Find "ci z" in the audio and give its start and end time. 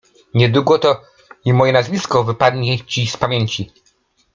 2.83-3.17